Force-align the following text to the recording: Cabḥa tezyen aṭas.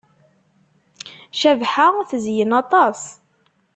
Cabḥa 1.39 1.87
tezyen 2.09 2.51
aṭas. 2.61 3.01